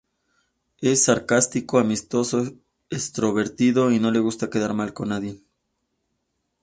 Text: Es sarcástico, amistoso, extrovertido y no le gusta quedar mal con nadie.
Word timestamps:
Es 0.79 1.03
sarcástico, 1.03 1.77
amistoso, 1.77 2.53
extrovertido 2.89 3.91
y 3.91 3.99
no 3.99 4.09
le 4.09 4.17
gusta 4.17 4.49
quedar 4.49 4.73
mal 4.73 4.93
con 4.95 5.09
nadie. 5.09 5.39